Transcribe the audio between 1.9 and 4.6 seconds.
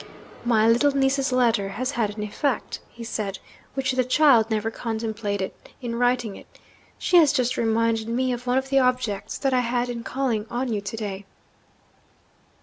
had an effect,' he said, 'which the child